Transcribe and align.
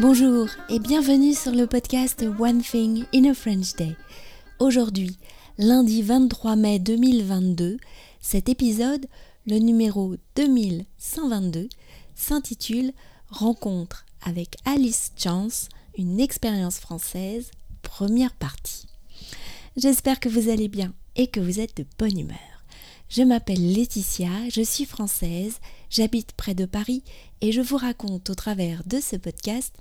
Bonjour 0.00 0.46
et 0.68 0.78
bienvenue 0.78 1.34
sur 1.34 1.50
le 1.50 1.66
podcast 1.66 2.24
One 2.38 2.62
Thing 2.62 3.04
in 3.12 3.24
a 3.24 3.34
French 3.34 3.74
Day. 3.74 3.96
Aujourd'hui, 4.60 5.18
lundi 5.58 6.02
23 6.02 6.54
mai 6.54 6.78
2022, 6.78 7.78
cet 8.20 8.48
épisode, 8.48 9.06
le 9.48 9.58
numéro 9.58 10.14
2122, 10.36 11.68
s'intitule 12.14 12.92
Rencontre 13.28 14.06
avec 14.22 14.54
Alice 14.64 15.10
Chance, 15.16 15.68
une 15.96 16.20
expérience 16.20 16.78
française, 16.78 17.50
première 17.82 18.34
partie. 18.34 18.86
J'espère 19.76 20.20
que 20.20 20.28
vous 20.28 20.48
allez 20.48 20.68
bien 20.68 20.94
et 21.16 21.26
que 21.26 21.40
vous 21.40 21.58
êtes 21.58 21.76
de 21.76 21.84
bonne 21.98 22.20
humeur. 22.20 22.47
Je 23.08 23.22
m'appelle 23.22 23.72
Laetitia, 23.72 24.50
je 24.50 24.60
suis 24.60 24.84
française, 24.84 25.60
j'habite 25.88 26.32
près 26.32 26.54
de 26.54 26.66
Paris 26.66 27.02
et 27.40 27.52
je 27.52 27.62
vous 27.62 27.78
raconte 27.78 28.28
au 28.28 28.34
travers 28.34 28.82
de 28.84 29.00
ce 29.00 29.16
podcast 29.16 29.74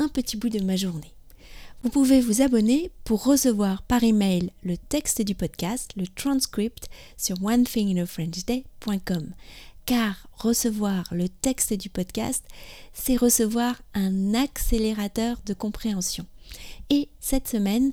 un 0.00 0.08
petit 0.08 0.36
bout 0.36 0.48
de 0.48 0.60
ma 0.60 0.74
journée. 0.74 1.14
Vous 1.84 1.90
pouvez 1.90 2.20
vous 2.20 2.42
abonner 2.42 2.90
pour 3.04 3.22
recevoir 3.22 3.82
par 3.82 4.02
email 4.02 4.50
le 4.64 4.76
texte 4.76 5.22
du 5.22 5.36
podcast, 5.36 5.92
le 5.96 6.08
transcript 6.08 6.88
sur 7.16 7.40
onethinginafrenchday.com. 7.44 9.34
Car 9.86 10.28
recevoir 10.32 11.06
le 11.12 11.28
texte 11.28 11.74
du 11.74 11.90
podcast, 11.90 12.44
c'est 12.92 13.14
recevoir 13.14 13.80
un 13.94 14.34
accélérateur 14.34 15.40
de 15.46 15.54
compréhension. 15.54 16.26
Et 16.90 17.08
cette 17.20 17.46
semaine, 17.46 17.92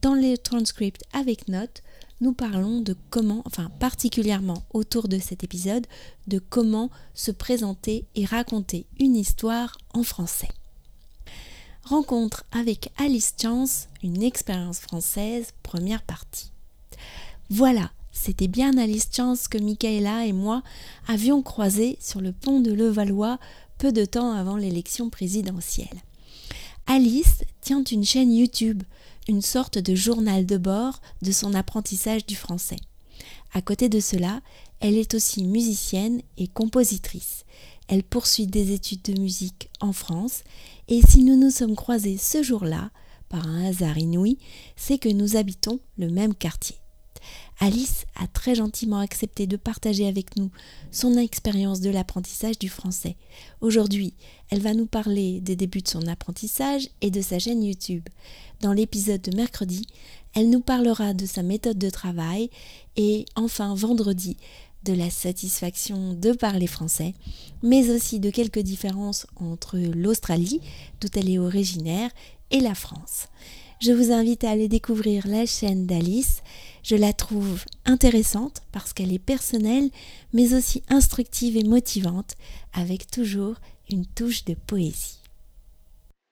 dans 0.00 0.14
les 0.14 0.38
transcripts 0.38 1.02
avec 1.12 1.48
notes, 1.48 1.82
nous 2.20 2.32
parlons 2.32 2.80
de 2.80 2.96
comment, 3.10 3.42
enfin 3.44 3.70
particulièrement 3.80 4.62
autour 4.72 5.08
de 5.08 5.18
cet 5.18 5.44
épisode, 5.44 5.86
de 6.26 6.38
comment 6.38 6.90
se 7.12 7.30
présenter 7.30 8.06
et 8.14 8.24
raconter 8.24 8.86
une 8.98 9.16
histoire 9.16 9.76
en 9.92 10.02
français. 10.02 10.48
Rencontre 11.82 12.44
avec 12.50 12.90
Alice 12.96 13.34
Chance, 13.40 13.88
une 14.02 14.22
expérience 14.22 14.78
française, 14.78 15.52
première 15.62 16.02
partie. 16.02 16.50
Voilà, 17.50 17.90
c'était 18.10 18.48
bien 18.48 18.78
Alice 18.78 19.10
Chance 19.14 19.48
que 19.48 19.58
Michaela 19.58 20.24
et 20.24 20.32
moi 20.32 20.62
avions 21.06 21.42
croisé 21.42 21.98
sur 22.00 22.20
le 22.20 22.32
pont 22.32 22.60
de 22.60 22.72
Levallois 22.72 23.38
peu 23.76 23.92
de 23.92 24.04
temps 24.04 24.32
avant 24.32 24.56
l'élection 24.56 25.10
présidentielle. 25.10 26.00
Alice 26.86 27.44
tient 27.60 27.82
une 27.84 28.04
chaîne 28.04 28.32
YouTube 28.32 28.82
une 29.28 29.42
sorte 29.42 29.78
de 29.78 29.94
journal 29.94 30.46
de 30.46 30.56
bord 30.56 31.00
de 31.22 31.32
son 31.32 31.54
apprentissage 31.54 32.26
du 32.26 32.36
français. 32.36 32.76
À 33.52 33.62
côté 33.62 33.88
de 33.88 34.00
cela, 34.00 34.40
elle 34.80 34.96
est 34.96 35.14
aussi 35.14 35.44
musicienne 35.44 36.20
et 36.36 36.48
compositrice. 36.48 37.44
Elle 37.88 38.02
poursuit 38.02 38.46
des 38.46 38.72
études 38.72 39.02
de 39.02 39.20
musique 39.20 39.70
en 39.80 39.92
France 39.92 40.42
et 40.88 41.00
si 41.02 41.22
nous 41.22 41.36
nous 41.36 41.50
sommes 41.50 41.76
croisés 41.76 42.18
ce 42.18 42.42
jour-là, 42.42 42.90
par 43.28 43.46
un 43.46 43.64
hasard 43.64 43.98
inouï, 43.98 44.38
c'est 44.76 44.98
que 44.98 45.08
nous 45.08 45.36
habitons 45.36 45.80
le 45.98 46.08
même 46.08 46.34
quartier. 46.34 46.76
Alice 47.60 48.06
a 48.16 48.26
très 48.26 48.54
gentiment 48.54 48.98
accepté 48.98 49.46
de 49.46 49.56
partager 49.56 50.06
avec 50.06 50.36
nous 50.36 50.50
son 50.90 51.16
expérience 51.16 51.80
de 51.80 51.90
l'apprentissage 51.90 52.58
du 52.58 52.68
français. 52.68 53.16
Aujourd'hui, 53.60 54.14
elle 54.50 54.60
va 54.60 54.74
nous 54.74 54.86
parler 54.86 55.40
des 55.40 55.56
débuts 55.56 55.82
de 55.82 55.88
son 55.88 56.06
apprentissage 56.06 56.88
et 57.00 57.10
de 57.10 57.20
sa 57.20 57.38
chaîne 57.38 57.62
YouTube. 57.62 58.08
Dans 58.60 58.72
l'épisode 58.72 59.22
de 59.22 59.36
mercredi, 59.36 59.86
elle 60.34 60.50
nous 60.50 60.60
parlera 60.60 61.14
de 61.14 61.26
sa 61.26 61.42
méthode 61.42 61.78
de 61.78 61.90
travail 61.90 62.50
et 62.96 63.24
enfin 63.36 63.74
vendredi 63.74 64.36
de 64.84 64.92
la 64.92 65.10
satisfaction 65.10 66.12
de 66.12 66.32
parler 66.32 66.66
français, 66.66 67.14
mais 67.62 67.90
aussi 67.90 68.20
de 68.20 68.30
quelques 68.30 68.60
différences 68.60 69.26
entre 69.36 69.78
l'Australie, 69.78 70.60
d'où 71.00 71.08
elle 71.14 71.30
est 71.30 71.38
originaire, 71.38 72.10
et 72.50 72.60
la 72.60 72.74
France. 72.74 73.28
Je 73.84 73.92
vous 73.92 74.12
invite 74.12 74.44
à 74.44 74.50
aller 74.50 74.66
découvrir 74.66 75.26
la 75.26 75.44
chaîne 75.44 75.84
d'Alice. 75.84 76.42
Je 76.82 76.96
la 76.96 77.12
trouve 77.12 77.62
intéressante 77.84 78.62
parce 78.72 78.94
qu'elle 78.94 79.12
est 79.12 79.18
personnelle, 79.18 79.90
mais 80.32 80.54
aussi 80.54 80.82
instructive 80.88 81.58
et 81.58 81.64
motivante, 81.64 82.32
avec 82.72 83.10
toujours 83.10 83.56
une 83.90 84.06
touche 84.06 84.46
de 84.46 84.54
poésie. 84.54 85.18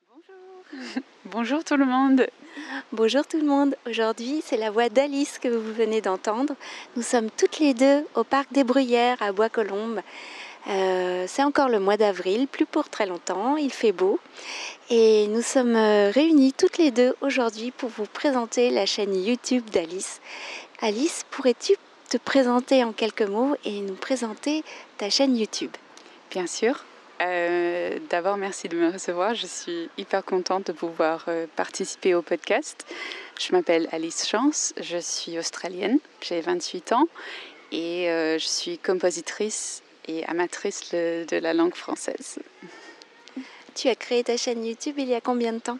Bonjour. 0.08 1.02
Bonjour 1.26 1.62
tout 1.62 1.76
le 1.76 1.84
monde. 1.84 2.26
Bonjour 2.90 3.26
tout 3.26 3.38
le 3.38 3.46
monde. 3.46 3.76
Aujourd'hui, 3.86 4.42
c'est 4.42 4.56
la 4.56 4.70
voix 4.70 4.88
d'Alice 4.88 5.38
que 5.38 5.48
vous 5.48 5.74
venez 5.74 6.00
d'entendre. 6.00 6.54
Nous 6.96 7.02
sommes 7.02 7.28
toutes 7.30 7.58
les 7.58 7.74
deux 7.74 8.06
au 8.14 8.24
parc 8.24 8.50
des 8.54 8.64
Bruyères 8.64 9.20
à 9.20 9.32
Bois-Colombes. 9.32 10.00
Euh, 10.68 11.24
c'est 11.26 11.42
encore 11.42 11.68
le 11.68 11.80
mois 11.80 11.96
d'avril, 11.96 12.46
plus 12.46 12.66
pour 12.66 12.88
très 12.88 13.06
longtemps, 13.06 13.56
il 13.56 13.72
fait 13.72 13.92
beau. 13.92 14.20
Et 14.90 15.26
nous 15.28 15.42
sommes 15.42 15.76
euh, 15.76 16.10
réunis 16.10 16.52
toutes 16.52 16.78
les 16.78 16.90
deux 16.90 17.14
aujourd'hui 17.20 17.70
pour 17.72 17.88
vous 17.88 18.06
présenter 18.06 18.70
la 18.70 18.86
chaîne 18.86 19.14
YouTube 19.14 19.68
d'Alice. 19.70 20.20
Alice, 20.80 21.24
pourrais-tu 21.30 21.74
te 22.08 22.16
présenter 22.16 22.84
en 22.84 22.92
quelques 22.92 23.22
mots 23.22 23.56
et 23.64 23.80
nous 23.80 23.94
présenter 23.94 24.62
ta 24.98 25.10
chaîne 25.10 25.36
YouTube? 25.36 25.72
Bien 26.30 26.46
sûr. 26.46 26.84
Euh, 27.20 27.98
d'abord, 28.10 28.36
merci 28.36 28.68
de 28.68 28.76
me 28.76 28.90
recevoir. 28.90 29.34
Je 29.34 29.46
suis 29.46 29.88
hyper 29.96 30.24
contente 30.24 30.66
de 30.68 30.72
pouvoir 30.72 31.26
participer 31.56 32.14
au 32.14 32.22
podcast. 32.22 32.84
Je 33.38 33.52
m'appelle 33.52 33.88
Alice 33.92 34.28
Chance, 34.28 34.74
je 34.80 34.98
suis 34.98 35.38
australienne, 35.38 35.98
j'ai 36.20 36.40
28 36.40 36.92
ans 36.92 37.06
et 37.70 38.06
je 38.08 38.44
suis 38.44 38.78
compositrice 38.78 39.82
et 40.08 40.24
amatrice 40.26 40.92
de 40.92 41.36
la 41.36 41.54
langue 41.54 41.74
française. 41.74 42.38
Tu 43.74 43.88
as 43.88 43.94
créé 43.94 44.22
ta 44.22 44.36
chaîne 44.36 44.64
YouTube 44.64 44.96
il 44.98 45.08
y 45.08 45.14
a 45.14 45.20
combien 45.20 45.52
de 45.52 45.58
temps? 45.58 45.78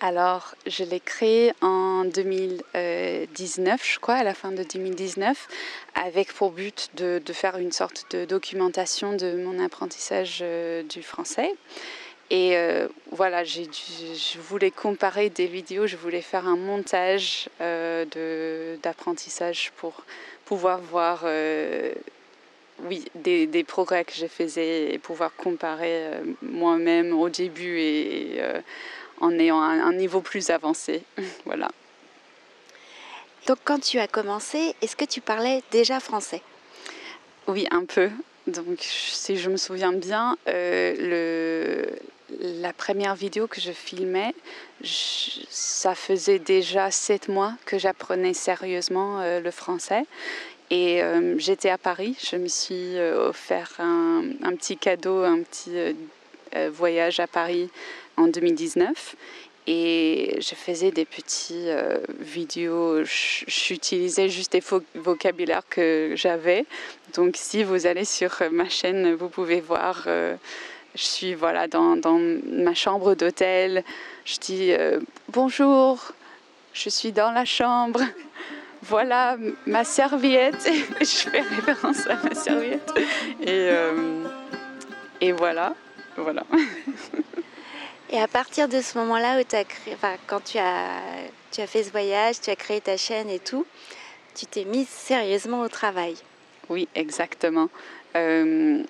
Alors, 0.00 0.54
je 0.66 0.84
l'ai 0.84 1.00
créée 1.00 1.52
en 1.62 2.04
2019, 2.04 3.80
je 3.82 3.98
crois, 3.98 4.16
à 4.16 4.22
la 4.22 4.34
fin 4.34 4.52
de 4.52 4.62
2019, 4.62 5.48
avec 5.94 6.32
pour 6.32 6.50
but 6.50 6.90
de, 6.94 7.20
faire 7.32 7.56
une 7.56 7.72
sorte 7.72 8.04
de 8.10 8.24
documentation 8.24 9.14
de 9.14 9.34
mon 9.36 9.58
apprentissage 9.64 10.40
euh, 10.42 10.82
du 10.82 11.02
français. 11.02 11.54
Et 12.30 12.56
euh, 12.56 12.88
voilà, 13.12 13.44
je 13.44 14.38
voulais 14.40 14.70
comparer 14.70 15.30
des 15.30 15.46
vidéos, 15.46 15.86
je 15.86 15.96
voulais 15.96 16.22
faire 16.22 16.46
un 16.46 16.56
montage 16.56 17.48
euh, 17.60 18.76
d'apprentissage 18.82 19.72
pour 19.76 20.04
pouvoir 20.44 20.80
voir 20.80 21.24
oui, 22.82 23.04
des, 23.14 23.64
progrès 23.64 24.04
que 24.04 24.12
je 24.12 24.26
faisais 24.26 24.92
et 24.92 24.98
pouvoir 24.98 25.34
comparer 25.36 26.06
euh, 26.06 26.24
moi-même 26.42 27.12
au 27.12 27.28
début 27.28 27.78
et, 27.78 28.36
euh, 28.38 28.60
en 29.20 29.38
ayant 29.38 29.60
un, 29.60 29.92
niveau 29.92 30.20
plus 30.20 30.50
avancé. 30.50 31.02
voilà. 31.44 31.70
Donc 33.46 33.58
quand 33.64 33.78
tu 33.78 33.98
as 33.98 34.08
commencé, 34.08 34.74
est-ce 34.82 34.96
que 34.96 35.04
tu 35.04 35.20
parlais 35.20 35.62
déjà 35.70 36.00
français? 36.00 36.42
Oui, 37.46 37.66
un 37.70 37.84
peu. 37.84 38.10
Donc 38.46 38.78
si 38.80 39.36
je 39.36 39.50
me 39.50 39.56
souviens 39.56 39.92
bien, 39.92 40.36
euh, 40.48 41.86
le, 42.30 42.60
la 42.60 42.72
première 42.72 43.14
vidéo 43.14 43.46
que 43.46 43.60
je 43.60 43.70
filmais, 43.70 44.34
ça 44.82 45.94
faisait 45.94 46.38
déjà 46.38 46.90
sept 46.90 47.28
mois 47.28 47.54
que 47.64 47.78
j'apprenais 47.78 48.34
sérieusement 48.34 49.22
le 49.22 49.50
français. 49.50 50.04
Et 50.70 51.02
euh, 51.02 51.38
j'étais 51.38 51.68
à 51.68 51.78
Paris, 51.78 52.16
je 52.22 52.36
me 52.36 52.48
suis 52.48 52.96
euh, 52.96 53.28
offert 53.28 53.72
un, 53.78 54.22
petit 54.56 54.76
cadeau, 54.76 55.22
un 55.22 55.42
petit 55.42 55.72
euh, 56.56 56.70
voyage 56.72 57.20
à 57.20 57.26
Paris 57.26 57.68
en 58.16 58.28
2019. 58.28 59.16
Et 59.66 60.36
je 60.40 60.54
faisais 60.54 60.90
des 60.90 61.06
petites 61.06 61.70
vidéos, 62.20 63.02
j'utilisais 63.04 64.28
juste 64.28 64.52
des 64.52 64.62
vocabulaires 64.94 65.62
que 65.70 66.12
j'avais. 66.16 66.66
Donc 67.14 67.36
si 67.38 67.64
vous 67.64 67.86
allez 67.86 68.04
sur 68.04 68.42
ma 68.52 68.68
chaîne, 68.68 69.14
vous 69.14 69.30
pouvez 69.30 69.62
voir, 69.62 70.02
je 70.04 70.36
suis 71.02 71.32
voilà, 71.32 71.66
dans 71.66 72.20
ma 72.46 72.74
chambre 72.74 73.14
d'hôtel, 73.14 73.84
je 74.26 74.36
dis 74.38 74.72
bonjour, 75.28 76.12
je 76.74 76.90
suis 76.90 77.12
dans 77.12 77.30
la 77.30 77.46
chambre 77.46 78.02
voilà 78.84 79.36
ma 79.66 79.84
serviette. 79.84 80.68
je 81.00 81.04
fais 81.04 81.40
référence 81.40 82.06
à 82.06 82.16
ma 82.16 82.34
serviette. 82.34 82.92
Et, 83.40 83.68
euh, 83.70 84.24
et 85.20 85.32
voilà, 85.32 85.74
voilà. 86.16 86.44
et 88.10 88.20
à 88.20 88.28
partir 88.28 88.68
de 88.68 88.80
ce 88.80 88.98
moment-là 88.98 89.40
où 89.40 89.44
tu 89.44 89.56
as 89.56 89.64
créé, 89.64 89.94
enfin, 89.94 90.14
quand 90.26 90.44
tu 90.44 90.58
as, 90.58 91.00
tu 91.50 91.60
as 91.60 91.66
fait 91.66 91.82
ce 91.82 91.90
voyage, 91.90 92.40
tu 92.40 92.50
as 92.50 92.56
créé 92.56 92.80
ta 92.80 92.96
chaîne 92.96 93.30
et 93.30 93.38
tout, 93.38 93.66
tu 94.34 94.46
t'es 94.46 94.64
mise 94.64 94.88
sérieusement 94.88 95.62
au 95.62 95.68
travail. 95.68 96.16
Oui, 96.68 96.88
exactement. 96.94 97.68
Euh, 98.16 98.82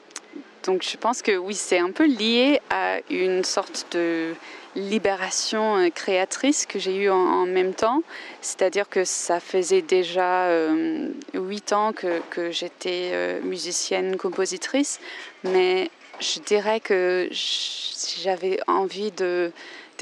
donc 0.65 0.83
je 0.83 0.97
pense 0.97 1.21
que 1.23 1.37
oui, 1.37 1.55
c'est 1.55 1.79
un 1.79 1.91
peu 1.91 2.07
lié 2.07 2.61
à 2.71 2.99
une 3.11 3.45
sorte 3.45 3.87
de 3.93 4.35
libération 4.77 5.77
euh, 5.77 5.91
créatrice 5.91 6.67
que 6.67 6.79
j'ai 6.79 6.97
eue 6.97 7.11
en, 7.11 7.47
même 7.47 7.75
temps. 7.75 8.03
C'est-à-dire 8.41 8.89
que 8.89 9.05
ça 9.05 9.41
faisait 9.41 9.83
déjà 9.83 10.47
euh, 10.47 11.09
huit 11.35 11.73
ans 11.73 11.93
que, 11.93 12.51
j'étais 12.51 13.11
euh, 13.13 13.41
musicienne, 13.43 14.17
compositrice, 14.17 15.01
mais 15.45 15.91
je 16.21 16.41
dirais 16.41 16.81
que 16.81 17.29
j'avais 17.31 18.59
envie 18.67 19.11
de, 19.13 19.53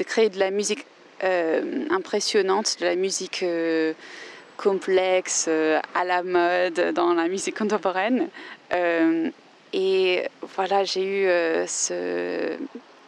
créer 0.05 0.29
de 0.29 0.39
la 0.39 0.51
musique 0.51 0.85
impressionnante, 1.89 2.77
de 2.81 2.85
la 2.85 2.95
musique 2.95 3.45
complexe, 4.57 5.47
à 5.47 6.03
la 6.03 6.21
mode, 6.21 6.93
dans 6.93 7.13
la 7.13 7.29
musique 7.29 7.57
contemporaine. 7.57 8.27
Et 9.73 10.27
voilà, 10.55 10.83
j'ai 10.83 11.03
eu 11.03 11.67
ce, 11.67 12.57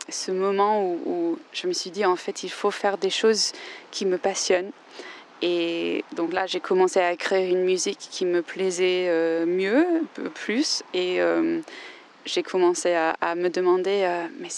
ce, 0.09 0.31
moment 0.31 0.83
où, 0.83 1.38
je 1.53 1.67
me 1.67 1.73
suis 1.73 1.91
dit, 1.91 2.06
en 2.06 2.15
fait, 2.15 2.44
il 2.44 2.50
faut 2.50 2.71
faire 2.71 2.97
des 2.97 3.09
choses 3.09 3.51
qui 3.91 4.06
me 4.06 4.17
passionnent. 4.17 4.71
Et 5.41 6.03
donc 6.15 6.33
là, 6.33 6.47
j'ai 6.47 6.59
commencé 6.59 7.00
à 7.00 7.15
créer 7.15 7.50
une 7.50 7.63
musique 7.63 8.00
qui 8.00 8.25
me 8.25 8.41
plaisait 8.41 9.45
mieux, 9.45 9.85
plus. 10.33 10.83
Et 10.94 11.21
j'ai 12.25 12.44
commencé 12.44 12.94
à, 12.94 13.35
me 13.35 13.50
demander, 13.50 14.03
euh, 14.03 14.27
mais 14.39 14.50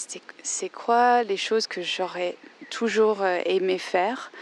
c'est 0.42 0.68
quoi 0.68 1.22
les 1.22 1.36
choses 1.36 1.66
que 1.66 1.82
j'aurais 1.82 2.36
toujours 2.70 3.22
euh, 3.22 3.40
aimé 3.44 3.78
faire? 3.78 4.32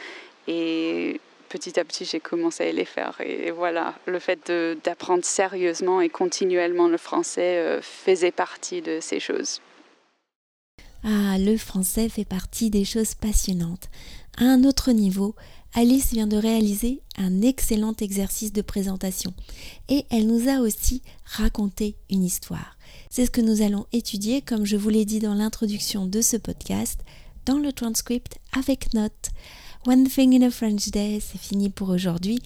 Et 0.47 1.21
petit 1.49 1.79
à 1.79 1.85
petit, 1.85 2.05
j'ai 2.05 2.21
commencé 2.21 2.69
à 2.69 2.73
les 2.73 2.85
faire. 2.85 3.21
Et 3.21 3.51
voilà, 3.51 3.95
le 4.07 4.19
fait 4.19 4.51
d'apprendre 4.85 5.25
sérieusement 5.25 6.01
et 6.01 6.09
continuellement 6.09 6.89
le 6.89 6.99
français 6.99 7.59
euh, 7.59 7.81
faisait 7.83 8.33
partie 8.33 8.83
de 8.83 8.99
ces 9.01 9.21
choses. 9.21 9.61
Ah, 11.05 11.39
le 11.39 11.57
français 11.57 12.09
fait 12.09 12.25
partie 12.25 12.71
des 12.71 12.85
choses 12.85 13.15
passionnantes. 13.15 13.89
À 14.39 14.45
un 14.45 14.65
autre 14.65 14.93
niveau, 14.93 15.35
Alice 15.75 16.13
vient 16.13 16.27
de 16.27 16.37
réaliser 16.37 17.03
un 17.17 17.43
excellent 17.43 17.95
exercice 18.01 18.53
de 18.53 18.63
présentation 18.63 19.35
et 19.89 20.05
elle 20.11 20.27
nous 20.27 20.49
a 20.49 20.61
aussi 20.61 21.03
raconté 21.25 21.97
une 22.11 22.25
histoire. 22.25 22.77
C'est 23.11 23.27
ce 23.27 23.31
que 23.31 23.41
nous 23.41 23.63
allons 23.63 23.87
étudier, 23.93 24.41
comme 24.41 24.65
je 24.65 24.77
vous 24.77 24.89
l'ai 24.89 25.05
dit 25.05 25.21
dans 25.21 25.35
l'introduction 25.35 26.07
de 26.07 26.21
ce 26.23 26.37
podcast, 26.37 27.01
dans 27.45 27.59
le 27.59 27.73
transcript 27.73 28.39
avec 28.53 28.95
notes. 28.95 29.31
One 29.87 30.09
Thing 30.09 30.35
in 30.35 30.45
a 30.45 30.51
French 30.51 30.91
Day, 30.91 31.21
c'est 31.21 31.39
fini 31.39 31.71
pour 31.71 31.91
aujourd'hui. 31.91 32.41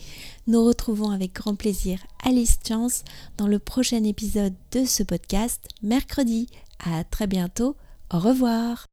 Nous 0.46 0.62
retrouvons 0.62 1.10
avec 1.10 1.32
grand 1.32 1.54
plaisir 1.54 1.98
Alice 2.22 2.58
Chance 2.68 3.02
dans 3.38 3.46
le 3.46 3.58
prochain 3.58 4.04
épisode 4.04 4.52
de 4.72 4.84
ce 4.84 5.02
podcast, 5.02 5.66
mercredi. 5.82 6.48
À 6.84 7.02
très 7.02 7.26
bientôt. 7.26 7.76
Au 8.12 8.18
revoir. 8.18 8.88